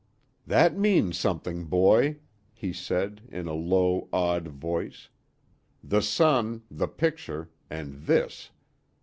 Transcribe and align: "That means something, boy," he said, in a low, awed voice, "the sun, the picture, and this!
"That 0.47 0.75
means 0.75 1.19
something, 1.19 1.65
boy," 1.65 2.17
he 2.55 2.73
said, 2.73 3.21
in 3.31 3.45
a 3.45 3.53
low, 3.53 4.09
awed 4.11 4.47
voice, 4.47 5.09
"the 5.83 6.01
sun, 6.01 6.63
the 6.71 6.87
picture, 6.87 7.51
and 7.69 7.93
this! 8.07 8.49